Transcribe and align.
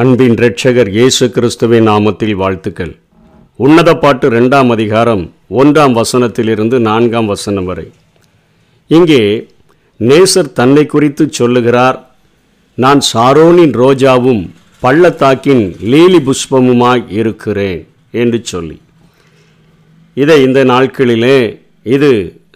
அன்பின் 0.00 0.34
இரட்சகர் 0.38 0.88
இயேசு 0.94 1.24
கிறிஸ்துவின் 1.34 1.84
நாமத்தில் 1.88 2.32
வாழ்த்துக்கள். 2.40 2.90
உன்னத 3.58 3.90
பாட்டு 4.02 4.26
ரெண்டாம் 4.30 4.70
அதிகாரம் 4.74 5.22
ஒன்றாம் 5.60 5.94
வசனத்திலிருந்து 5.98 6.78
நான்காம் 6.86 7.28
வசனம் 7.32 7.64
வரை. 7.64 7.84
இங்கே 8.90 9.20
நேசர் 10.00 10.48
தன்னை 10.52 10.84
குறித்து 10.86 11.24
சொல்லுகிறார். 11.38 11.98
நான் 12.78 13.02
சாரோனின் 13.10 13.74
ரோஜாவும் 13.82 14.42
பள்ளத்தாக்கின் 14.80 15.64
லீலி 15.92 16.20
புஷ்பமுமாய் 16.28 17.04
இருக்கிறேன் 17.20 17.86
என்று 18.22 18.40
சொல்லி. 18.52 18.76
இதை 20.14 20.38
இந்த 20.46 20.64
நாட்களிலே 20.72 21.38
இது 21.82 22.10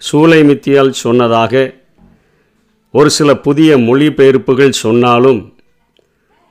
சூலைமித்தியால் 0.09 0.93
சொன்னதாக 1.05 1.55
ஒரு 2.91 3.13
சில 3.19 3.37
புதிய 3.47 3.79
மொழிபெயர்ப்புகள் 3.89 4.81
சொன்னாலும் 4.85 5.41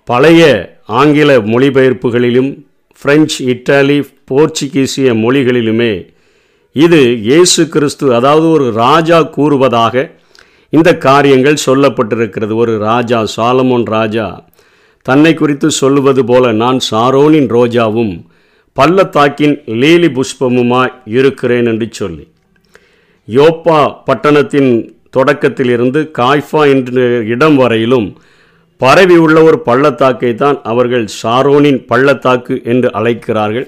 பழைய 0.07 0.41
ஆங்கில 0.89 1.31
மொழிபெயர்ப்புகளிலும் 1.51 2.51
பிரெஞ்சு 3.01 3.39
இத்தாலி 3.53 3.97
போர்ச்சுகீசிய 4.31 5.07
மொழிகளிலுமே 5.23 5.93
இது 6.75 7.01
இயேசு 7.19 7.61
கிறிஸ்து 7.67 8.05
அதாவது 8.13 8.47
ஒரு 8.49 8.65
ராஜா 8.83 9.19
கூறுவதாக 9.35 9.95
இந்த 10.73 10.89
காரியங்கள் 10.97 11.65
சொல்லப்பட்டிருக்கிறது. 11.65 12.53
ஒரு 12.55 12.73
ராஜா 12.77 13.19
சாலமோன் 13.35 13.85
ராஜா 13.95 14.27
தன்னை 15.05 15.33
குறித்து 15.33 15.67
சொல்லுவது 15.71 16.23
போல 16.25 16.51
நான் 16.51 16.79
சாரோனின் 16.89 17.49
ரோஜாவும் 17.57 18.13
பள்ளத்தாக்கின் 18.77 19.55
லீலி 19.81 20.09
புஷ்பமுமாய் 20.17 20.93
இருக்கிறேன் 21.05 21.65
என்று 21.65 21.88
சொல்லி. 21.91 22.25
யோப்பா 23.27 23.79
பட்டணத்தின் 24.05 24.71
தொடக்கத்திலிருந்து 25.17 25.99
காய்ஃபா 26.19 26.61
என்ற 26.73 27.01
இடம் 27.33 27.55
வரையிலும் 27.55 28.09
பரவி 28.81 29.17
உள்ள 29.17 29.38
ஒரு 29.44 29.59
பள்ளத்தாக்கை 29.59 30.31
தான் 30.36 30.58
அவர்கள் 30.72 31.06
ஷாரோனின் 31.20 31.80
பள்ளத்தாக்கு 31.92 32.56
என்று 32.64 32.89
அழைக்கிறார்கள். 32.94 33.67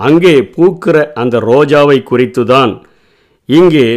அங்கே 0.00 0.34
பூக்கிற 0.54 0.96
அந்த 1.22 1.38
ரோஜாவை 1.50 2.02
குறித்து 2.02 2.44
தான் 2.44 2.72
இங்கே 3.58 3.88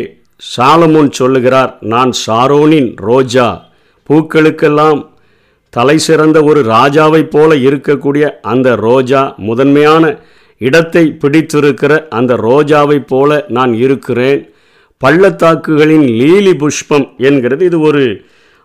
சாலமோன் 0.58 1.10
சொல்லுகிறார். 1.20 1.72
நான் 1.94 2.12
ஷாரோனின் 2.26 2.90
ரோஜா. 3.10 3.48
பூக்களுக்கெல்லாம் 4.10 5.00
தலை 5.70 5.98
சிறந்த 5.98 6.44
ஒரு 6.44 6.62
ராஜாவைப் 6.64 7.32
போல 7.34 7.56
இருக்கக்கூடிய 7.56 8.26
அந்த 8.42 8.76
ரோஜா 8.76 9.22
முதன்மையான 9.38 10.04
இடத்தை 10.58 11.04
பிடித்திருக்கிற 11.22 12.08
அந்த 12.10 12.36
ரோஜாவைப் 12.48 13.08
போல 13.08 13.46
நான் 13.58 13.74
இருக்கிறேன். 13.86 14.42
பள்ளத்தாக்குகளின் 14.98 16.08
லீலி 16.22 16.54
புஷ்பம் 16.64 17.08
என்கிறது. 17.18 17.66
இது 17.66 17.80
ஒரு 17.80 18.04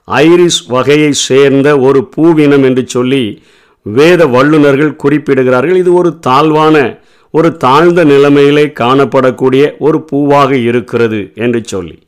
ஐரிஸ் 0.05 0.66
வகையை 0.66 1.12
சேர்ந்த 1.12 1.78
ஒரு 1.78 2.08
பூவினம் 2.16 2.62
என்று 2.62 2.86
சொல்லி 2.86 3.42
வேத 3.83 4.27
வல்லுநர்கள் 4.27 4.96
குறிப்பிடுகிறார்கள். 5.05 5.77
இது 5.77 5.92
ஒரு 5.92 6.19
தாழ்வான 6.19 7.02
ஒரு 7.30 7.56
தாழ்ந்த 7.56 8.05
நிலைமையிலே 8.05 8.72
காணப்படக்கூடிய 8.80 9.77
ஒரு 9.78 10.05
பூவாக 10.12 10.50
இருக்கிறது 10.50 11.33
என்று 11.34 11.61
சொல்லி. 11.64 11.98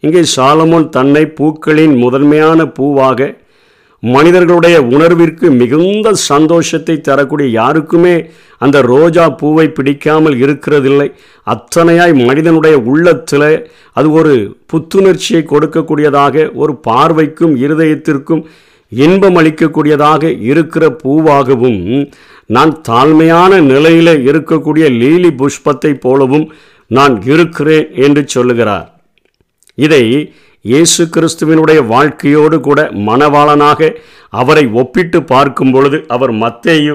இங்கே 0.00 0.22
சாலமோன் 0.36 0.88
தன்னை 0.88 1.26
பூக்களின் 1.26 1.94
முதன்மையான 1.96 2.66
பூவாக 2.66 3.41
மனிதர்களுடைய 4.02 4.76
உணர்விற்கு 4.94 5.46
மிகுந்த 5.58 6.12
சந்தோஷத்தை 6.30 6.96
தரக்கூடிய 7.08 7.48
யாருக்குமே 7.60 8.14
அந்த 8.64 8.80
ரோஜா 8.92 9.24
பூவை 9.40 9.66
பிடிக்காமல் 9.68 10.36
இருக்கிறதில்லை. 10.44 11.08
அத்தனையாய் 11.46 12.14
மனிதனுடைய 12.28 12.76
உள்ளத்தில் 12.92 13.48
அது 13.98 14.10
ஒரு 14.18 14.34
புத்துணர்ச்சியை 14.72 15.42
கொடுக்கக்கூடியதாக 15.52 16.44
ஒரு 16.62 16.74
பார்வைக்கும் 16.88 17.54
இருதயத்திற்கும் 17.64 18.42
இன்பம் 18.92 19.36
அளிக்கக்கூடியதாக 19.40 20.22
இருக்கிற 20.50 20.84
பூவாகவும் 21.02 21.80
நான் 22.56 22.72
தாழ்மையான 22.88 23.60
நிலையில் 23.72 24.14
இருக்கக்கூடிய 24.30 24.86
லீலி 25.00 25.30
புஷ்பத்தை 25.40 25.92
போலவும் 26.06 26.46
நான் 26.90 27.14
இருக்கிறேன் 27.32 27.86
என்று 28.06 28.22
சொல்லுகிறார். 28.26 28.88
இதை 29.78 30.04
இயேசு 30.64 31.02
கிறிஸ்துவினுடைய 31.14 31.78
வாழ்க்கையோடு 31.86 32.56
கூட 32.60 32.80
மணவாளனாக 33.06 33.88
அவரை 34.40 34.62
ஒப்பிட்டு 34.80 35.18
பார்க்கும் 35.30 35.72
பொழுது 35.74 35.98
அவர் 36.14 36.32
மத்தேயு 36.42 36.94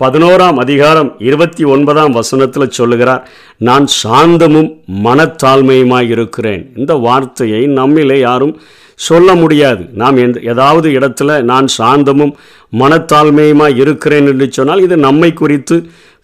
பதினோராம் 0.00 0.58
அதிகாரம் 0.62 1.10
இருபத்தி 1.28 1.64
ஒன்பதாம் 1.64 2.14
வசனத்தில் 2.18 2.74
சொல்லுகிறார் 2.78 3.26
நான் 3.68 3.86
சாந்தமும் 4.02 4.70
மனத்தாழ்மையுமாய் 5.06 6.08
இருக்கிறேன். 6.14 6.62
இந்த 6.76 6.94
வார்த்தையை 7.06 7.60
நம்மிலே 7.78 8.16
யாரும் 8.20 8.54
சொல்ல 8.98 9.34
முடியாது. 9.34 9.82
நாம் 10.00 10.16
எந்த 10.16 10.40
ஏதாவது 10.52 10.88
இடத்துல 10.98 11.36
நான் 11.50 11.68
சாந்தமும் 11.78 12.32
மனத்தாழ்மையுமாய் 12.82 13.78
இருக்கிறேன் 13.82 14.28
என்று 14.32 14.48
சொன்னால் 14.58 14.84
இது 14.86 14.98
நம்மை 15.06 15.30
குறித்து 15.42 15.78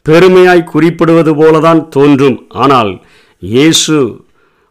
பெருமையாய் 0.06 0.70
குறிப்பிடுவது 0.72 1.34
போலதான் 1.42 1.82
தோன்றும். 1.88 2.38
ஆனால் 2.64 2.92
இயேசு 3.42 3.96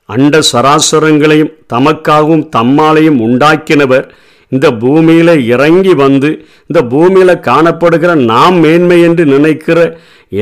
அண்ட 0.10 0.40
சராசரங்களையும் 0.52 1.54
தமக்காகவும் 1.74 2.46
தம்மாலையும் 2.56 3.20
உண்டாக்கினவர் 3.20 4.06
இந்த 4.52 4.68
பூமியில் 4.82 5.34
இறங்கி 5.54 5.94
வந்து 6.04 6.30
இந்த 6.70 6.82
பூமியில் 6.92 7.44
காணப்படுகிற 7.50 8.12
நாம் 8.32 8.60
மேன்மை 8.60 9.00
என்று 9.02 9.26
நினைக்கிற 9.26 9.80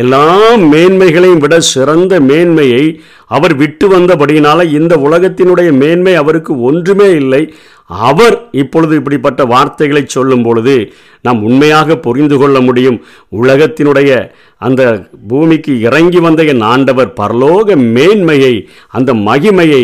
எல்லா 0.02 0.26
மேன்மைகளையும் 0.72 1.38
விட 1.38 1.56
சிறந்த 1.60 2.14
மேன்மையை 2.20 2.84
அவர் 3.28 3.54
விட்டு 3.56 3.86
வந்தபடியினால 3.90 4.64
இந்த 4.80 4.94
உலகத்தினுடைய 5.08 5.70
மேன்மை 5.82 6.14
அவருக்கு 6.16 6.54
ஒன்றுமே 6.62 7.10
இல்லை. 7.22 7.42
அவர் 7.86 8.36
இப்பொழுது 8.52 8.94
இப்படிப்பட்ட 8.96 9.42
வார்த்தைகளை 9.46 10.04
சொல்லும் 10.06 10.44
பொழுது 10.44 10.76
நாம் 11.22 11.44
உண்மையாக 11.44 11.98
புரிந்து 11.98 12.38
கொள்ள 12.38 12.58
முடியும். 12.62 12.98
உலகத்தினுடைய 13.42 14.12
அந்த 14.58 14.82
பூமிக்கு 15.28 15.74
இறங்கி 15.80 16.20
வந்த 16.20 16.44
என் 16.44 16.66
ஆண்டவர் 16.74 17.14
பரலோக 17.22 17.76
மேன்மையை 17.96 18.54
அந்த 18.90 19.14
மகிமையை 19.28 19.84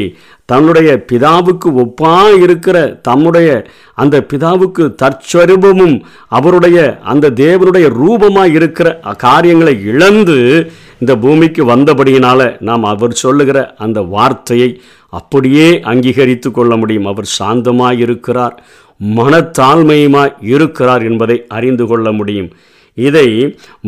தன்னுடைய 0.51 0.89
பிதாவுக்கு 1.09 1.69
ஒப்பா 1.84 2.13
இருக்கிற 2.45 2.78
தம்முடைய 3.07 3.50
அந்த 4.01 4.16
பிதாவுக்கு 4.31 4.84
தற்சரூபமும் 5.03 5.97
அவருடைய 6.35 6.78
அந்த 7.13 7.34
தேவனுடைய 7.44 7.88
ரூபமாக 8.00 8.56
இருக்கிற 8.59 8.88
காரியங்களை 9.25 9.75
இழந்து 9.91 10.38
இந்த 11.01 11.13
பூமிக்கு 11.23 11.62
வந்தபடியினால 11.73 12.41
நாம் 12.69 12.84
அவர் 12.94 13.13
சொல்லுகிற 13.23 13.59
அந்த 13.85 14.00
வார்த்தையை 14.16 14.69
அப்படியே 15.19 15.69
அங்கீகரித்து 15.91 16.50
கொள்ள 16.51 16.73
முடியும். 16.81 17.07
அவர் 17.12 17.28
சாந்தமாக 17.39 18.03
இருக்கிறார் 18.06 18.56
மனத்தாழ்மையுமாய் 19.18 20.35
இருக்கிறார் 20.53 21.03
என்பதை 21.09 21.38
அறிந்து 21.57 21.85
கொள்ள 21.91 22.07
முடியும். 22.19 22.50
இதை 22.97 23.28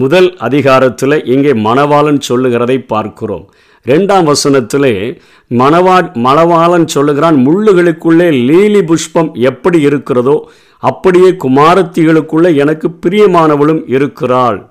முதல் 0.03 0.29
அதிகாரத்தில் 0.47 1.15
இங்கே 1.33 1.53
மணவாளன் 1.67 2.19
சொல்லுகிறதை 2.29 2.77
பார்க்கிறோம். 2.93 3.45
ரெண்டாம் 3.85 4.23
வசனத்திலே 4.23 5.17
மணவா 5.51 5.95
மணவாளன் 6.15 6.87
சொல்லுகிறான் 6.87 7.35
முள்ளுகளுக்குள்ளே 7.35 8.27
லீலி 8.49 8.81
புஷ்பம் 8.83 9.33
எப்படி 9.33 9.79
இருக்கிறதோ 9.79 10.49
அப்படியே 10.79 11.29
குமாரத்திகளுக்குள்ளே 11.31 12.55
எனக்கு 12.55 12.87
பிரியமானவளும் 13.05 13.83
இருக்கிறாள். 13.87 14.69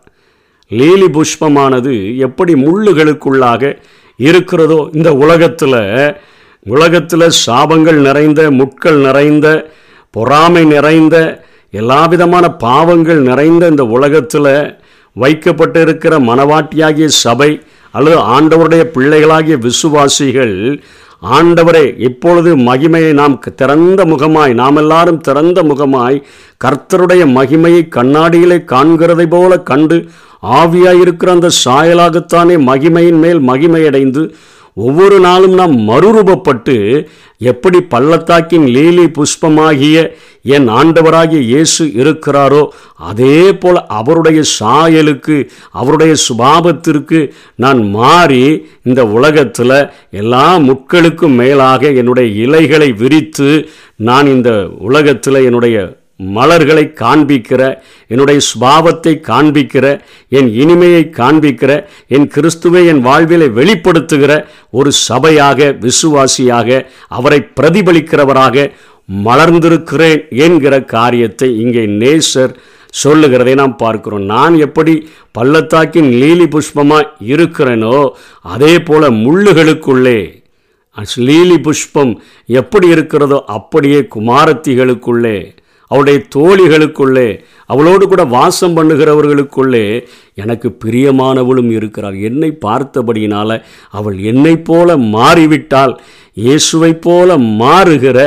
லீலி 0.70 1.08
புஷ்பமானது 1.08 2.16
எப்படி 2.16 2.54
முள்ளுகளுக்குள்ளாக 2.54 3.78
இருக்கிறதோ 4.18 4.88
இந்த 4.92 5.14
உலகத்தில் 5.14 5.78
உலகத்தில் 6.66 7.26
சாபங்கள் 7.46 8.00
நிறைந்த 8.00 8.50
முட்கள் 8.50 8.98
நிறைந்த 8.98 9.70
பொறாமை 10.10 10.64
நிறைந்த 10.64 11.16
எல்லா 11.70 12.06
விதமான 12.06 12.48
பாவங்கள் 12.56 13.20
நிறைந்த 13.20 13.66
இந்த 13.66 13.84
உலகத்தில் 13.86 14.76
வைக்கப்பட்டு 15.16 15.80
இருக்கிற 15.80 16.18
மனவாட்டியாகிய 16.20 17.06
சபை 17.06 17.60
அல்லது 17.94 18.18
ஆண்டவருடைய 18.34 18.82
பிள்ளைகளாகிய 18.94 19.56
விசுவாசிகள் 19.64 20.56
ஆண்டவரே 21.32 21.84
இப்பொழுது 21.98 22.50
மகிமையை 22.62 23.10
நாம் 23.12 23.34
திறந்த 23.56 24.04
முகமாய் 24.04 24.52
நாம் 24.52 24.76
எல்லாரும் 24.76 25.20
திறந்த 25.20 25.58
முகமாய் 25.62 26.16
கர்த்தருடைய 26.60 27.22
மகிமையை 27.32 27.82
கண்ணாடியிலே 27.88 28.58
காண்கிறதை 28.64 29.26
போல 29.26 29.58
கண்டு 29.62 29.98
ஆவியாயிருக்கிற 30.56 31.30
அந்த 31.30 31.50
சாயலாகத்தானே 31.64 32.56
மகிமையின் 32.68 33.20
மேல் 33.20 33.40
மகிமையடைந்து 33.48 34.22
ஒவ்வொரு 34.76 35.16
நாளும் 35.20 35.54
நாம் 35.54 35.74
மறுரூபப்பட்டு 35.88 36.76
எப்படி 37.40 37.78
பள்ளத்தாக்கின் 37.90 38.66
லீலி 38.68 39.06
புஷ்பமாகிய 39.16 39.96
என் 40.48 40.68
ஆண்டவராகிய 40.72 41.40
இயேசு 41.46 41.84
இருக்கிறாரோ 41.98 42.62
அதே 43.08 43.38
போல் 43.54 43.80
அவருடைய 43.92 44.40
சாயலுக்கு 44.54 45.36
அவருடைய 45.72 46.12
சுபாவத்திற்கு 46.24 47.20
நான் 47.56 47.82
மாறி 47.90 48.44
இந்த 48.82 49.02
உலகத்தில் 49.12 49.76
எல்லா 50.14 50.46
முட்களுக்கும் 50.66 51.36
மேலாக 51.36 51.92
என்னுடைய 51.94 52.28
இலைகளை 52.42 52.90
விரித்து 52.98 53.50
நான் 54.02 54.28
இந்த 54.28 54.52
உலகத்தில் 54.80 55.44
என்னுடைய 55.44 55.76
மலர்களை 56.30 56.92
காண்பிக்கிற 56.94 57.78
என்னுடைய 58.06 58.40
சுபாவத்தை 58.40 59.20
காண்பிக்கிற 59.20 60.00
என் 60.28 60.54
இனிமையை 60.54 61.10
காண்பிக்கிற 61.16 61.84
என் 62.08 62.28
கிறிஸ்துவை 62.28 62.86
என் 62.86 63.06
வாழ்விலை 63.06 63.48
வெளிப்படுத்துகிற 63.52 64.44
ஒரு 64.70 64.90
சபையாக 65.08 65.78
விசுவாசியாக 65.80 66.86
அவரை 67.08 67.48
பிரதிபலிக்கிறவராக 67.60 68.72
மலர்ந்திருக்கிறேன் 69.24 70.28
என்கிற 70.28 70.84
காரியத்தை 70.84 71.58
இங்கே 71.58 71.86
நேசர் 71.86 72.54
சொல்லுகிறதை 72.94 73.54
நாம் 73.54 73.76
பார்க்கிறோம். 73.76 74.24
நான் 74.24 74.58
எப்படி 74.58 75.08
பள்ளத்தாக்கின் 75.32 76.10
லீலி 76.12 76.46
புஷ்பமாக 76.46 77.10
இருக்கிறேனோ 77.20 78.10
அதே 78.40 78.80
போல 78.80 79.10
முள்ளுகளுக்குள்ளே 79.10 80.40
லீலி 81.16 81.58
புஷ்பம் 81.58 82.22
எப்படி 82.46 82.88
இருக்கிறதோ 82.88 83.44
அப்படியே 83.46 84.00
குமாரத்திகளுக்குள்ளே 84.16 85.36
அவளுடைய 85.92 86.18
தோழிகளுக்குள்ளே 86.36 87.28
அவளோடு 87.72 88.04
கூட 88.08 88.22
வாசம் 88.34 88.74
பண்ணுகிறவர்களுக்குள்ளே 88.76 89.84
எனக்கு 90.42 90.68
பிரியமானவளும் 90.84 91.70
இருக்கிறாள். 91.78 92.16
என்னை 92.28 92.50
பார்த்தபடியினால் 92.66 93.56
அவள் 93.98 94.18
என்னை 94.30 94.54
போல 94.68 94.96
மாறிவிட்டால் 95.16 95.94
இயேசுவைப் 96.44 97.02
போல 97.06 97.36
மாறுகிற 97.62 98.18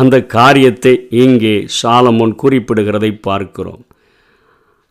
அந்த 0.00 0.16
காரியத்தை 0.36 0.94
இங்கே 1.24 1.54
சாலமோன் 1.80 2.32
குறிப்பிடுகிறதை 2.42 3.10
பார்க்கிறோம். 3.28 3.82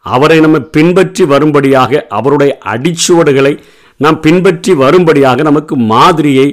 அவரை 0.05 0.37
நம்ம 0.45 0.59
பின்பற்றி 0.75 1.23
வரும்படியாக 1.33 2.05
அவருடைய 2.19 2.51
அடிச்சுவடுகளை 2.73 3.53
நாம் 3.99 4.17
பின்பற்றி 4.25 4.71
வரும்படியாக 4.83 5.43
நமக்கு 5.47 5.75
மாதிரியை 5.93 6.47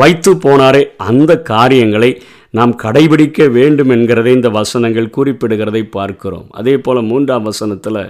வைத்து 0.00 0.32
போனாரே 0.44 0.82
அந்த 1.08 1.32
காரியங்களை 1.52 2.10
நாம் 2.56 2.72
கடைபிடிக்க 2.82 3.50
வேண்டும் 3.50 3.92
என்கிறதை 3.94 4.32
இந்த 4.38 4.48
வசனங்கள் 4.56 5.14
குறிப்பிடுகிறதை 5.16 5.82
பார்க்கிறோம். 5.96 6.46
அதே 6.50 6.74
போல் 6.78 7.08
மூன்றாம் 7.10 7.46
வசனத்தில் 7.50 8.04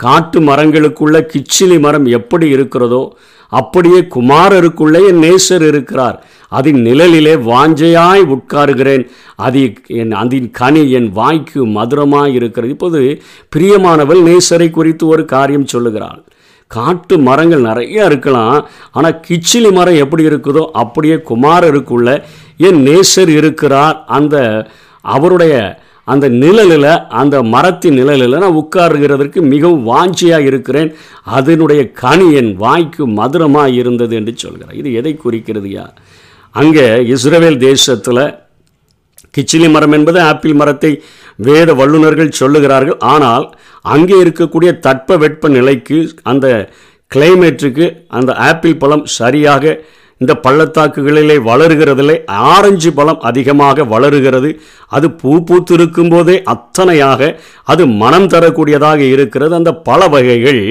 காட்டு 0.00 0.38
மரங்களுக்குள்ள 0.40 1.16
கிச்சிலி 1.32 1.76
மரம் 1.80 2.06
எப்படி 2.18 2.46
இருக்கிறதோ 2.48 3.02
அப்படியே 3.52 3.98
குமாரருக்குள்ளே 4.14 5.00
என் 5.10 5.20
நேசர் 5.24 5.64
இருக்கிறார். 5.70 6.16
அதன் 6.58 6.80
நிழலிலே 6.86 7.34
வாஞ்சையாய் 7.50 8.24
உட்காருகிறேன். 8.36 9.04
அது 9.46 9.60
என் 10.00 10.14
அதன் 10.22 10.48
கனி 10.60 10.82
என் 10.98 11.10
வாய்க்கு 11.18 11.60
மதுரமாய் 11.76 12.36
இருக்கிறது. 12.38 12.72
இப்போது 12.76 13.02
பிரியமானவள் 13.56 14.22
நேசரை 14.30 14.68
குறித்து 14.70 15.06
ஒரு 15.06 15.24
காரியம் 15.34 15.72
சொல்லுகிறாள். 15.74 16.22
காட்டு 16.70 17.14
மரங்கள் 17.26 17.66
நிறைய 17.68 18.06
இருக்கலாம் 18.10 18.58
ஆனால் 18.96 19.18
கிச்சிலி 19.26 19.70
மரம் 19.78 20.00
எப்படி 20.04 20.22
இருக்குதோ 20.28 20.62
அப்படியே 20.82 21.16
குமாரருக்குள்ள 21.30 22.08
என் 22.66 22.80
நேசர் 22.88 23.32
இருக்கிறார். 23.38 23.96
அந்த 24.18 24.36
அவருடைய 25.04 25.54
அந்த 26.12 26.26
நிழலில் 26.42 26.90
அந்த 27.20 27.36
மரத்தின் 27.52 27.96
நிழலில் 27.98 28.42
நான் 28.42 28.58
உட்காருகிறதற்கு 28.62 29.40
மிகவும் 29.52 29.84
வாஞ்சியாக 29.90 30.48
இருக்கிறேன். 30.50 30.90
அதனுடைய 31.38 31.82
கனி 32.02 32.26
என் 32.40 32.52
வாய்க்கு 32.64 33.04
மதுரமாக 33.18 33.76
இருந்தது 33.80 34.14
என்று 34.20 34.32
சொல்கிறார். 34.42 34.74
இது 34.80 34.88
எதை 35.00 35.12
குறிக்கிறது 35.24 35.70
யார் 35.76 35.94
அங்கே 36.54 36.86
இஸ்ரேல் 37.14 37.58
தேசத்தில் 37.68 38.24
கிச்சிலி 39.34 39.68
மரம் 39.74 39.94
என்பது 39.98 40.18
ஆப்பிள் 40.30 40.58
மரத்தை 40.60 40.92
வேத 41.46 41.68
வல்லுநர்கள் 41.80 42.36
சொல்லுகிறார்கள். 42.40 42.98
ஆனால் 43.14 43.46
அங்கே 43.94 44.16
இருக்கக்கூடிய 44.24 44.70
தட்ப 44.86 45.16
வெட்ப 45.22 45.48
நிலைக்கு 45.56 45.98
அந்த 46.32 46.46
கிளைமேட்டுக்கு 47.10 47.86
அந்த 48.18 48.30
ஆப்பிள் 48.48 48.80
பழம் 48.82 49.06
சரியாக 49.18 49.74
இந்த 50.22 50.32
பள்ளத்தாக்குகளிலே 50.44 51.36
வளருகிறதில்லை 51.48 52.16
ஆரஞ்சு 52.26 52.90
பழம் 52.92 53.20
அதிகமாக 53.20 53.84
வளருகிறது. 53.84 54.50
அது 54.96 55.06
பூ 55.20 55.32
பூத்திருக்கும் 55.48 56.10
போதே 56.10 56.36
அத்தனையாக 56.54 57.30
அது 57.64 57.86
மனம் 58.02 58.28
தரக்கூடியதாக 58.34 59.00
இருக்கிறது. 59.14 59.54
அந்த 59.54 59.72
பல 59.88 60.08
வகைகள் 60.08 60.62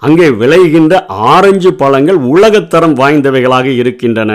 அங்கே 0.00 0.28
விளைகின்ற 0.42 1.04
ஆரஞ்சு 1.34 1.72
பழங்கள் 1.82 2.20
உலகத்தரம் 2.34 2.98
வாய்ந்தவைகளாக 3.02 3.66
இருக்கின்றன. 3.82 4.32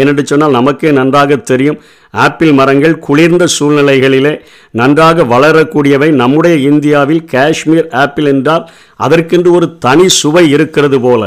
ஏனென்று 0.00 0.22
சொன்னால் 0.30 0.56
நமக்கே 0.58 0.90
நன்றாக 0.98 1.36
தெரியும். 1.50 1.78
ஆப்பிள் 2.24 2.52
மரங்கள் 2.58 2.94
குளிர்ந்த 3.06 3.44
சூழ்நிலைகளிலே 3.56 4.32
நன்றாக 4.80 5.24
வளரக்கூடியவை. 5.32 6.08
நம்முடைய 6.22 6.56
இந்தியாவில் 6.70 7.24
காஷ்மீர் 7.34 7.88
ஆப்பிள் 8.02 8.28
என்றால் 8.34 8.64
அதற்கென்று 9.06 9.50
ஒரு 9.58 9.66
தனி 9.86 10.08
சுவை 10.20 10.44
இருக்கிறது 10.56 11.00
போல. 11.00 11.24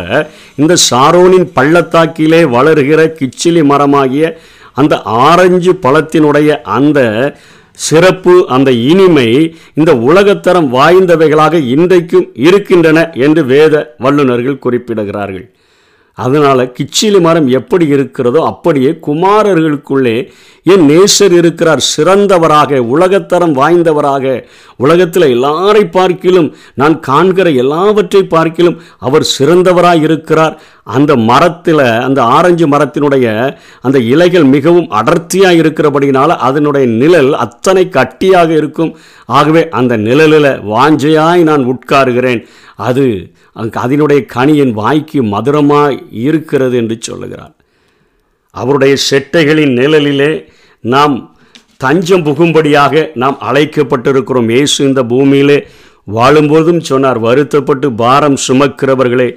இந்த 0.62 0.76
சாரோனின் 0.90 1.48
பள்ளத்தாக்கிலே 1.58 2.42
வளருகிற 2.56 3.02
கிச்சிலி 3.20 3.64
மரமாகிய 3.72 4.34
அந்த 4.82 4.96
ஆரஞ்சு 5.30 5.72
பழத்தினுடைய 5.86 6.50
அந்த 6.78 7.00
சிறப்பு 7.88 8.34
அந்த 8.56 8.70
இனிமை 8.92 9.30
இந்த 9.80 9.92
உலகத்தரம் 10.10 10.68
வாய்ந்தவைகளாக 10.78 11.62
இன்றைக்கும் 11.76 12.28
இருக்கின்றன 12.48 13.00
என்று 13.26 13.42
வேத 13.46 13.76
வல்லுநர்கள் 13.98 14.64
குறிப்பிடுகிறார்கள். 14.66 15.48
அதனால் 16.24 16.64
கிச்சிலி 16.78 17.20
மரம் 17.26 17.48
எப்படி 17.60 17.86
இருக்கிறதோ 17.96 18.42
அப்படியே 18.52 18.92
குமாரர்களுக்குள்ளே 19.08 20.16
என் 20.72 20.86
நேசர் 20.90 21.34
இருக்கிறார் 21.40 21.82
சிறந்தவராக 21.92 22.80
உலகத்தரம் 22.94 23.54
வாய்ந்தவராக 23.60 24.26
உலகத்தில் 24.84 25.32
எல்லாரை 25.36 25.84
பார்க்கிலும் 25.98 26.50
நான் 26.82 26.96
காண்கிற 27.10 27.48
எல்லாவற்றை 27.64 28.22
பார்க்கிலும் 28.34 28.78
அவர் 29.08 29.26
சிறந்தவராக 29.38 30.06
இருக்கிறார். 30.08 30.56
அந்த 30.98 31.12
மரத்தில் 31.30 31.84
அந்த 32.08 32.20
ஆரஞ்சு 32.38 32.66
மரத்தினுடைய 32.68 33.26
அந்த 33.86 33.98
இலைகள் 34.14 34.46
மிகவும் 34.56 34.92
அடர்த்தியாக 35.00 35.62
இருக்கிறபடினால 35.62 36.38
அதனுடைய 36.48 36.86
நிழல் 37.02 37.32
அத்தனை 37.46 37.84
கட்டியாக 37.98 38.50
இருக்கும். 38.62 38.92
ஆகவே 39.38 39.62
அந்த 39.80 39.94
நிழலில் 40.08 40.52
வாஞ்சையாய் 40.74 41.42
நான் 41.50 41.64
உட்காருகிறேன். 41.74 42.42
அது 42.88 43.06
அதனுடைய 43.84 44.22
கனியின் 44.36 44.74
வாய்க்கு 44.82 45.20
மதுரமாக 45.34 45.98
இருக்கிறது 46.28 46.76
என்று 46.82 46.96
சொல்லுகிறார். 47.08 47.54
அவருடைய 48.56 48.94
செட்டைகளின் 49.10 49.74
நிழலிலே 49.80 50.32
நாம் 50.94 51.16
தஞ்சம் 51.84 52.26
புகும்படியாக 52.28 53.04
நாம் 53.24 53.38
அழைக்கப்பட்டிருக்கிறோம். 53.50 54.50
இயேசு 54.56 54.80
இந்த 54.90 55.02
பூமியிலே 55.12 55.58
வாழும்போதும் 56.18 56.82
சொன்னார் 56.90 57.20
வருத்தப்பட்டு 57.28 57.88
பாரம் 58.02 58.38
சுமக்கிறவர்களே 58.48 59.30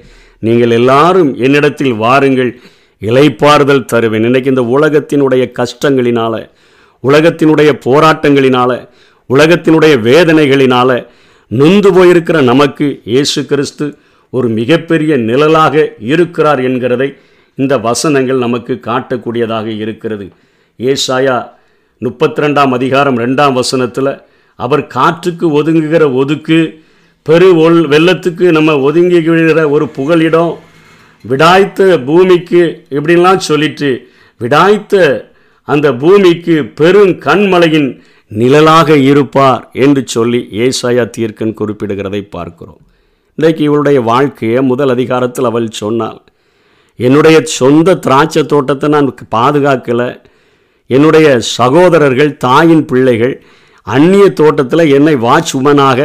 நீங்கள் 0.47 0.75
எல்லாரும் 0.79 1.31
என்னிடத்தில் 1.47 1.95
வாருங்கள் 2.05 2.51
இலைப்பாறுதல் 3.03 3.89
தருவேன். 3.93 4.27
இன்றைக்கு 4.29 4.53
இந்த 4.55 4.65
உலகத்தினுடைய 4.77 5.45
கஷ்டங்களினால 5.59 6.35
உலகத்தினுடைய 7.05 7.71
போராட்டங்களினால 7.87 8.71
உலகத்தினுடைய 9.33 9.95
வேதனைகளினால 10.01 10.91
நொந்து 11.51 11.91
போயிருக்கிற 11.91 12.37
நமக்கு 12.43 12.87
இயேசு 13.05 13.41
கிறிஸ்து 13.47 13.87
ஒரு 14.33 14.49
மிகப்பெரிய 14.49 15.17
நிழலாக 15.21 15.75
இருக்கிறார் 16.05 16.61
என்கிறதை 16.61 17.09
இந்த 17.59 17.75
வசனங்கள் 17.79 18.39
நமக்கு 18.39 18.75
காட்டக்கூடியதாக 18.87 19.67
இருக்கிறது. 19.75 20.27
ஏசாயா 20.79 21.37
முப்பத்தி 22.03 22.43
ரெண்டாம் 22.43 22.73
அதிகாரம் 22.73 23.19
ரெண்டாம் 23.19 23.53
வசனத்தில் 23.53 24.13
அவர் 24.59 24.87
காற்றுக்கு 24.87 25.47
ஒதுங்குகிற 25.53 26.05
ஒதுக்கு 26.13 26.59
பெரு 27.27 27.49
ஒல் 27.57 27.81
வெள்ளத்துக்கு 27.87 28.47
நம்ம 28.51 28.77
ஒதுங்கி 28.81 29.19
விழுகிற 29.27 29.61
ஒரு 29.71 29.87
புகலிடம் 29.97 30.53
விடாய்த்த 31.25 31.99
பூமிக்கு 32.05 32.63
இப்படின்லாம் 32.91 33.45
சொல்லிட்டு 33.49 33.91
விடாய்த்த 34.41 34.97
அந்த 35.69 35.89
பூமிக்கு 35.95 36.57
பெரும் 36.75 37.13
கண்மலையின் 37.19 37.91
நிழலாக 38.41 38.97
இருப்பார் 39.11 39.63
என்று 39.85 40.03
சொல்லி 40.15 40.41
ஏசாயா 40.65 41.05
தீர்க்கன் 41.17 41.57
குறிப்பிடுகிறதை 41.61 42.21
பார்க்கிறோம். 42.37 42.81
இன்றைக்கு 43.39 43.63
இவளுடைய 43.69 43.99
வாழ்க்கையை 44.11 44.61
முதல் 44.63 44.93
அதிகாரத்தில் 44.95 45.49
அவள் 45.51 45.69
சொன்னாள். 45.81 46.21
என்னுடைய 46.99 47.37
சொந்த 47.59 47.97
திராட்சை 48.07 48.43
தோட்டத்தை 48.47 48.89
நான் 48.95 49.09
பாதுகாக்கலை. 49.37 50.11
என்னுடைய 50.91 51.29
சகோதரர்கள் 51.59 52.33
தாயின் 52.47 52.85
பிள்ளைகள் 52.91 53.35
அந்நிய 53.87 54.25
தோட்டத்தில் 54.41 54.93
என்னை 54.97 55.15
வாட்ச் 55.27 55.53
உமனாக 55.57 56.01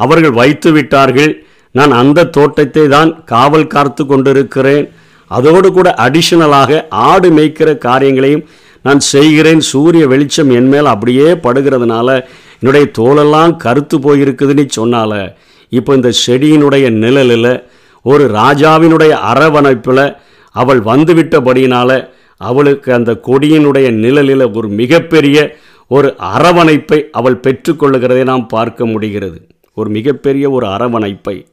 அவர்கள் 0.00 0.38
வைத்து 0.40 0.72
விட்டார்கள். 0.72 1.32
நான் 1.74 1.92
அந்த 2.00 2.28
தோட்டத்தை 2.36 2.84
தான் 2.88 3.10
காவல் 3.32 3.72
காத்து 3.74 4.02
கொண்டிருக்கிறேன். 4.06 4.86
அதோடு 5.30 5.68
கூட 5.72 5.88
அடிஷனலாக 6.06 6.80
ஆடு 7.08 7.30
மேய்க்கிற 7.30 7.70
காரியங்களையும் 7.86 8.44
நான் 8.82 9.00
செய்கிறேன் 9.00 9.60
சூரிய 9.60 10.06
வெளிச்சம் 10.06 10.50
என் 10.50 10.68
மேல் 10.68 10.84
அப்படியே 10.84 11.28
படுகிறதுனால 11.32 12.24
என்னுடைய 12.60 12.90
தோலெல்லாம் 12.98 13.56
கருத்து 13.56 13.98
போயிருக்குதுன்னு 13.98 14.68
சொன்னால 14.76 15.34
இப்போ 15.68 15.94
இந்த 15.94 16.12
செடியினுடைய 16.26 16.90
நிழலில் 16.90 17.68
ஒரு 18.02 18.24
ராஜாவினுடைய 18.26 19.12
அரவணைப்பில் 19.32 20.16
அவள் 20.50 20.80
வந்துவிட்டபடியினால 20.80 22.08
அவளுக்கு 22.36 22.92
அந்த 22.92 23.20
கொடியினுடைய 23.26 23.90
நிழலில் 23.90 24.52
ஒரு 24.52 24.68
மிகப்பெரிய 24.68 25.56
ஒரு 25.88 26.14
அரவணைப்பை 26.18 27.04
அவள் 27.12 27.40
பெற்றுக்கொள்ளுகிறதை 27.40 28.22
நாம் 28.22 28.46
பார்க்க 28.46 28.86
முடிகிறது. 28.86 29.46
ஒரு 29.74 29.90
மிகப்பெரிய 29.90 30.50
ஒரு 30.50 30.66
அரவணைப்பை. 30.66 31.46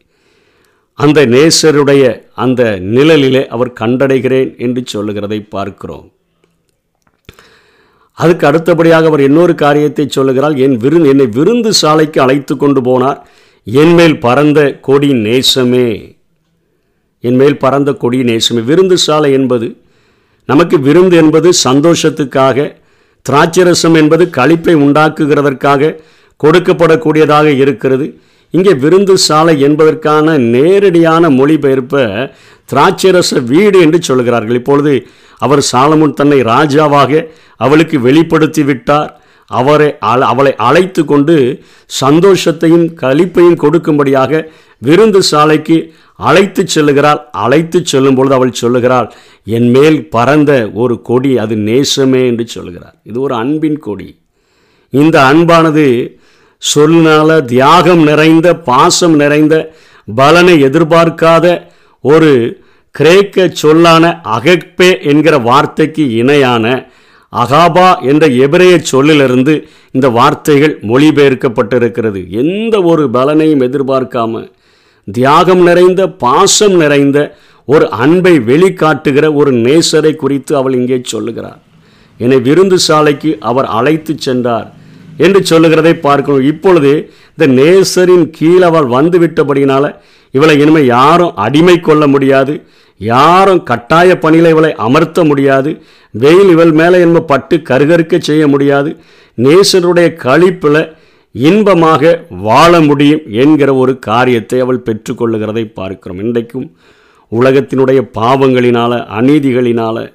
அந்த 0.94 1.26
நேசருடைய 1.26 2.22
அந்த 2.36 2.80
நிழலிலே 2.82 3.46
அவர் 3.46 3.74
கண்டடைகிறேன் 3.80 4.58
என்று 4.58 4.84
சொல்லுகிறதை 4.86 5.40
பார்க்கிறோம். 5.40 6.12
அதுக்கு 8.18 8.48
அடுத்தபடியாக 8.48 9.08
அவர் 9.08 9.22
இன்னொரு 9.22 9.56
காரியத்தை 9.56 10.06
சொல்லுகிறார். 10.08 10.56
என் 10.66 10.78
விரு 10.78 11.08
என்னை 11.12 11.26
விருந்து 11.38 11.74
சாலைக்கு 11.74 12.22
அழைத்து 12.22 12.54
கொண்டு 12.58 12.82
போனார். 12.82 13.20
என்மேல் 13.64 14.20
பறந்த 14.20 14.60
கொடி 14.88 15.10
நேசமே. 15.26 15.88
என்மேல் 17.20 17.58
பறந்த 17.58 17.94
கொடி 17.94 18.20
நேசமே. 18.24 18.62
விருந்து 18.64 18.98
சாலை 18.98 19.32
என்பது 19.32 19.68
நமக்கு 20.46 20.80
விருந்து 20.80 21.16
என்பது 21.18 21.50
சந்தோஷத்துக்காக 21.64 22.76
திராட்சரசம் 23.26 23.96
என்பது 23.96 24.24
கழிப்பை 24.38 24.76
உண்டாக்குகிறதற்காக 24.86 25.96
கொடுக்கப்படக்கூடியதாக 26.44 27.46
இருக்கிறது. 27.64 28.08
இங்கே 28.54 28.74
விருந்து 28.84 29.16
சாலை 29.28 29.56
என்பதற்கான 29.68 30.38
நேரடியான 30.56 31.30
மொழிபெயர்ப்பை 31.40 32.06
திராட்சரச 32.72 33.42
வீடு 33.52 33.78
என்று 33.86 34.00
சொல்கிறார்கள். 34.10 34.60
இப்பொழுது 34.62 34.94
அவர் 35.46 35.62
சாலமுன் 35.72 36.18
தன்னை 36.20 36.40
ராஜாவாக 36.54 37.12
அவளுக்கு 37.66 37.98
வெளிப்படுத்தி 38.08 38.64
விட்டார். 38.70 39.12
அவரை 39.52 39.88
அவளை 40.30 40.52
அழைத்து 40.68 41.02
கொண்டு 41.06 41.36
சந்தோஷத்தையும் 42.04 42.86
களிப்பையும் 43.02 43.60
கொடுக்கும்படியாக 43.64 44.42
விருந்து 44.82 45.20
சாலைக்கு 45.32 45.78
அழைத்து 46.30 46.62
செல்லுகிறாள். 46.76 47.22
அழைத்து 47.44 47.80
செல்லும் 47.92 48.18
பொழுது 48.18 48.36
அவள் 48.38 48.60
சொல்லுகிறாள் 48.62 49.08
என் 49.58 49.70
மேல் 49.76 50.00
பறந்த 50.16 50.52
ஒரு 50.84 50.96
கொடி 51.10 51.32
அது 51.44 51.56
நேசமே 51.70 52.22
என்று 52.32 52.46
சொல்லுகிறார். 52.56 52.96
இது 53.10 53.18
ஒரு 53.26 53.36
அன்பின் 53.44 53.80
கொடி. 53.88 54.10
இந்த 54.94 55.18
அன்பானது 55.32 55.86
சொல்லினால 56.62 57.46
தியாகம் 57.46 58.04
நிறைந்த 58.04 58.56
பாசம் 58.56 59.16
நிறைந்த 59.16 59.76
பலனை 60.16 60.64
எதிர்பார்க்காத 60.64 61.68
ஒரு 62.02 62.64
கிரேக்க 62.92 63.48
சொல்லான 63.52 64.22
அகப்பே 64.24 65.04
என்கிற 65.04 65.38
வார்த்தைக்கு 65.38 66.14
இணையான 66.16 66.90
அகாபா 67.34 68.02
என்ற 68.02 68.28
எபிரேய 68.28 68.80
சொல்லிலிருந்து 68.80 69.68
இந்த 69.92 70.10
வார்த்தைகள் 70.10 70.80
மொழிபெயர்க்கப்பட்டிருக்கிறது. 70.80 72.30
எந்த 72.30 72.82
ஒரு 72.82 73.10
பலனையும் 73.14 73.64
எதிர்பார்க்காம 73.64 74.54
தியாகம் 75.12 75.64
நிறைந்த 75.64 76.08
பாசம் 76.08 76.76
நிறைந்த 76.76 77.38
ஒரு 77.66 77.90
அன்பை 77.90 78.40
வெளிக்காட்டுகிற 78.40 79.34
ஒரு 79.34 79.52
நேசரை 79.52 80.16
குறித்து 80.16 80.58
அவள் 80.58 80.74
இங்கே 80.74 81.02
சொல்லுகிறார். 81.04 81.62
என்னை 82.18 82.40
விருந்து 82.40 82.80
சாலைக்கு 82.80 83.38
அவர் 83.40 83.66
அழைத்து 83.66 84.16
சென்றார். 84.18 84.74
என்று 85.18 85.46
சொல்லுகிறதை 85.46 85.94
பார்க்கணும் 85.96 86.42
இப்பொழுது 86.42 86.92
இந்த 87.34 87.48
நேசரின் 87.62 88.30
கீழ் 88.30 88.62
அவள் 88.62 88.86
வந்து 88.86 89.20
விட்டபடினால 89.20 89.94
இவளை 90.32 90.60
இனிமேல் 90.60 90.86
யாரும் 90.86 91.36
அடிமை 91.36 91.80
கொள்ள 91.80 92.08
முடியாது 92.08 92.54
யாரும் 93.02 93.64
கட்டாய 93.64 94.18
பணியில் 94.18 94.50
இவளை 94.50 94.76
அமர்த்த 94.78 95.24
முடியாது 95.24 95.82
வெயில் 96.12 96.50
இவள் 96.50 96.72
மேலே 96.72 97.00
என்ப 97.00 97.22
பட்டு 97.22 97.62
கருகருக்க 97.70 98.20
செய்ய 98.20 98.48
முடியாது 98.48 98.98
நேசருடைய 99.38 100.08
கழிப்பில் 100.24 100.96
இன்பமாக 101.32 102.26
வாழ 102.30 102.82
முடியும் 102.82 103.22
என்கிற 103.32 103.76
ஒரு 103.76 104.00
காரியத்தை 104.00 104.60
அவள் 104.60 104.84
பெற்றுக்கொள்ளுகிறதை 104.86 105.72
பார்க்கிறோம். 105.74 106.20
இன்றைக்கும் 106.20 106.72
உலகத்தினுடைய 107.32 108.10
பாவங்களினால 108.14 109.06
அநீதிகளினால 109.20 110.14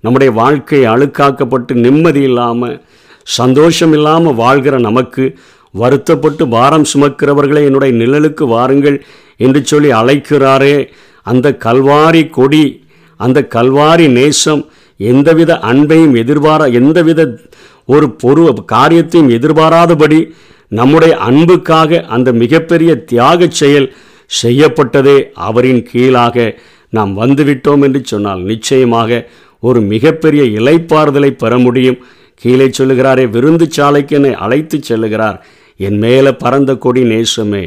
நம்முடைய 0.00 0.32
வாழ்க்கை 0.32 0.80
அழுக்காக்கப்பட்டு 0.86 1.72
நிம்மதி 1.72 2.20
இல்லாமல் 2.20 2.82
சந்தோஷம் 3.24 3.92
இல்லாமல் 3.92 4.34
வாழ்கிற 4.34 4.78
நமக்கு 4.78 5.38
வருத்தப்பட்டு 5.70 6.48
பாரம் 6.48 6.84
சுமக்கிறவர்களை 6.94 7.62
என்னுடைய 7.64 8.04
நிழலுக்கு 8.04 8.46
வாருங்கள் 8.46 9.04
என்று 9.36 9.64
சொல்லி 9.64 9.92
அழைக்கிறாரே. 9.92 10.88
அந்த 11.22 11.56
கல்வாரி 11.64 12.30
கொடி 12.30 12.84
அந்த 13.16 13.48
கல்வாரி 13.54 14.08
நேசம் 14.08 14.68
எந்தவித 14.96 15.58
அன்பையும் 15.62 16.16
எதிர்பாரா 16.22 16.72
எந்தவித 16.72 17.38
ஒரு 17.86 18.16
பொரு 18.22 18.64
காரியத்தையும் 18.64 19.30
எதிர்பாராதபடி 19.30 20.32
நம்முடைய 20.68 21.16
அன்புக்காக 21.16 22.04
அந்த 22.08 22.32
மிகப்பெரிய 22.32 23.04
தியாகச் 23.12 23.50
செயல் 23.50 23.94
செய்யப்பட்டதே. 24.42 25.22
அவரின் 25.34 25.82
கீழாக 25.82 26.58
நாம் 26.88 27.18
வந்துவிட்டோம் 27.18 27.82
என்று 27.82 28.00
சொன்னால் 28.04 28.40
நிச்சயமாக 28.40 29.28
ஒரு 29.60 29.80
மிகப்பெரிய 29.80 30.60
இலைப்பாறுதலை 30.60 31.30
பெற 31.30 31.58
முடியும். 31.58 32.04
கீழே 32.34 32.70
சொல்லுகிறாரே 32.78 33.30
விருந்து 33.30 33.66
சாலைக்கு 33.70 34.14
என்னை 34.14 34.32
அழைத்து 34.34 34.80
செல்லுகிறார். 34.88 35.38
என் 35.76 35.98
மேலே 35.98 36.32
பறந்த 36.32 36.74
கொடி 36.76 37.02
நேசமே. 37.02 37.64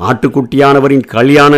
ஆட்டுக்குட்டியானவரின் 0.00 1.06
கல்யாண 1.06 1.54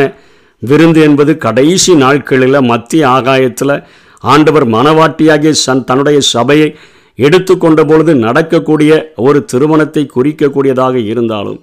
விருந்து 0.62 1.00
என்பது 1.02 1.37
கடைசி 1.37 1.94
நாட்களில் 1.94 2.61
மத்திய 2.61 3.09
ஆகாயத்தில் 3.09 3.82
ஆண்டவர் 4.23 4.66
மனவாட்டியாகிய 4.68 5.50
சன் 5.50 5.85
தன்னுடைய 5.85 6.18
சபையை 6.21 6.75
எடுத்துக்கொண்ட 7.14 7.85
பொழுது 7.85 8.14
நடக்கக்கூடிய 8.14 9.12
ஒரு 9.16 9.44
திருமணத்தை 9.44 10.06
குறிக்கக்கூடியதாக 10.06 10.94
இருந்தாலும் 10.94 11.61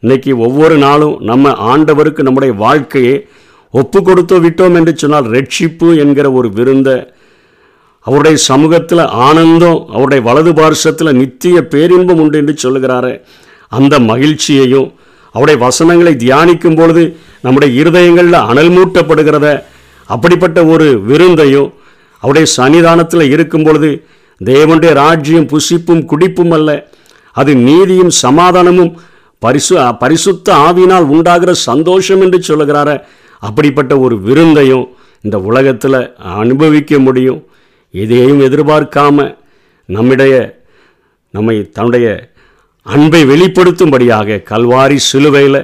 இன்னைக்கு 0.00 0.38
ஒவ்வொரு 0.38 0.76
நாளும் 0.76 1.18
நம்ம 1.20 1.50
ஆண்டவருக்கு 1.50 2.22
நம்முடைய 2.22 2.54
வாழ்க்கையை 2.54 3.26
ஒப்பு 3.70 4.02
கொடுத்து 4.02 4.40
விட்டோம் 4.40 4.74
என்று 4.74 4.92
சொன்னால் 4.96 5.24
ரட்சிப்பு 5.24 5.96
என்கிற 5.96 6.32
ஒரு 6.32 6.48
விருந்தை 6.50 6.96
அவருடைய 8.06 8.36
சமூகத்தில் 8.50 9.02
ஆனந்தம் 9.26 9.78
அவருடைய 9.94 10.20
வலது 10.28 10.52
பார்சத்தில் 10.52 11.18
நித்திய 11.20 11.56
பேரின்பம் 11.72 12.18
உண்டு 12.18 12.38
என்று 12.38 12.54
சொல்லுகிறாரு. 12.64 13.12
அந்த 13.68 13.94
மகிழ்ச்சியையும் 14.10 14.88
அவருடைய 15.34 15.58
வசனங்களை 15.64 16.12
தியானிக்கும் 16.14 16.76
பொழுது 16.76 17.04
நம்முடைய 17.40 17.70
இருதயங்களில் 17.82 18.38
அனல் 18.50 18.74
மூட்டப்படுகிறத 18.76 19.46
அப்படிப்பட்ட 20.06 20.58
ஒரு 20.64 20.86
விருந்தையும் 21.00 21.70
அவருடைய 22.22 22.46
சன்னிதானத்தில் 22.56 23.30
இருக்கும் 23.30 23.62
பொழுது 23.62 23.90
தேவனுடைய 24.40 24.92
ராஜ்யம் 24.92 25.48
புசிப்பும் 25.48 26.04
குடிப்பும் 26.04 26.50
அல்ல 26.50 26.70
அது 27.32 27.52
நீதியும் 27.56 28.12
சமாதானமும் 28.24 28.92
பரிசு 29.38 29.74
பரிசுத்த 29.98 30.54
ஆவினால் 30.66 31.06
உண்டாகிற 31.14 31.54
சந்தோஷம் 31.68 32.20
என்று 32.20 32.38
சொல்லுகிறார. 32.48 32.90
அப்படிப்பட்ட 33.38 33.92
ஒரு 33.98 34.16
விருந்தையும் 34.20 34.86
இந்த 35.20 35.36
உலகத்தில் 35.38 35.98
அனுபவிக்க 36.16 36.98
முடியும். 36.98 37.40
எதையும் 37.94 38.40
எதிர்பார்க்காம 38.40 39.26
நம்மிடைய 39.88 40.34
நம்மை 41.34 41.70
தன்னுடைய 41.70 42.08
அன்பை 42.86 43.24
வெளிப்படுத்தும்படியாக 43.24 44.42
கல்வாரி 44.50 44.96
சிலுவையில் 45.02 45.60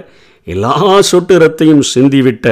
எல்லா 0.47 0.75
சொட்டு 1.01 1.39
ரத்தையும் 1.39 1.83
சிந்திவிட்ட 1.95 2.47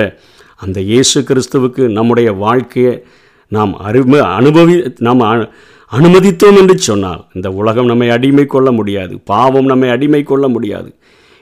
அந்த 0.57 0.81
இயேசு 0.81 1.21
கிறிஸ்துவுக்கு 1.21 1.89
நம்முடைய 1.89 2.33
வாழ்க்கையை 2.33 2.95
நாம் 3.53 3.81
அரும 3.85 4.17
அனுபவி 4.37 4.75
நாம் 4.99 5.21
அ- 5.21 5.49
அனுமதித்தோம் 5.93 6.59
என்று 6.59 6.79
சொன்னால் 6.79 7.27
இந்த 7.33 7.51
உலகம் 7.51 7.87
நம்மை 7.87 8.11
அடிமை 8.11 8.47
கொள்ள 8.47 8.73
முடியாது 8.73 9.21
பாவம் 9.25 9.65
நம்மை 9.65 9.89
அடிமை 9.89 10.23
கொள்ள 10.23 10.49
முடியாது 10.49 10.91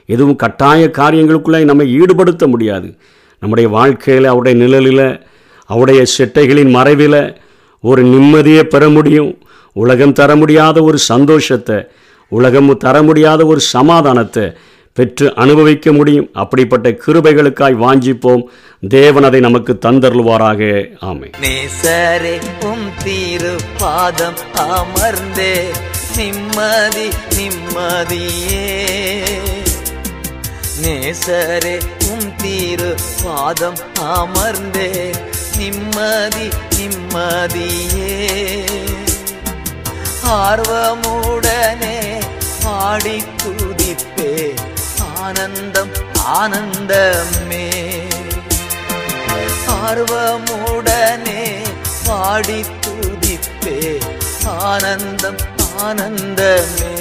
எதுவும் 0.09 0.35
கட்டாய 0.35 0.91
காரியங்களுக்குள்ளே 0.97 1.63
நம்மை 1.63 1.99
ஈடுபடுத்த 1.99 2.47
முடியாது. 2.47 2.87
நம்முடைய 3.41 3.69
வாழ்க்கையில் 3.69 4.25
அவருடைய 4.25 4.57
நிழலில் 4.59 5.07
அவருடைய 5.69 6.03
செட்டைகளின் 6.17 6.69
மறைவில் 6.69 7.19
ஒரு 7.79 8.05
நிம்மதியை 8.05 8.63
பெற 8.63 8.89
முடியும். 8.89 9.41
உலகம் 9.73 10.13
தர 10.13 10.35
முடியாத 10.35 10.83
ஒரு 10.83 10.97
சந்தோஷத்தை 10.97 11.75
உலகம் 12.27 12.77
தர 12.77 13.03
முடியாத 13.03 13.45
ஒரு 13.45 13.59
சமாதானத்தை 13.59 14.53
பெற்று 14.93 15.35
அனுபவிக்க 15.35 15.91
முடியும். 15.91 16.29
அப்படிப்பட்ட 16.33 16.89
கிருபைகளுக்காய் 16.89 17.75
வாஞ்சிப்போம். 17.83 18.43
தேவன் 18.89 19.23
அதை 19.23 19.39
நமக்கு 19.39 19.77
தந்தருள்வாராக. 19.85 20.89
ஆமை 20.99 21.29
நேசரே 21.41 22.35
உம் 22.65 22.87
தீரு 23.05 23.53
பாதம் 23.77 24.41
அமர்ந்தே 24.55 25.53
நிம்மதி 26.17 27.07
நிம்மதியே. 27.37 28.65
நேசரே 30.81 31.75
உம் 32.09 32.35
தீரு 32.35 32.95
பாதம் 33.23 33.79
அமர்ந்தே 34.15 34.89
நிம்மதி 35.57 36.47
நிம்மதியே. 36.77 38.17
ஆர்வமுடனே 40.23 41.97
பாடி 42.63 43.23
துதிப்பே 43.43 44.31
ஆனந்தம் 45.23 45.93
ஆனந்தமே. 46.39 47.65
ஆர்வமுடனே 49.77 51.41
பாடி 52.05 52.65
துதிப்பே 52.85 53.77
ஆனந்தம் 54.45 55.41
ஆனந்தமே. 55.83 56.93